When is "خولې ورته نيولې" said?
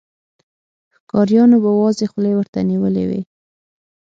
2.11-3.03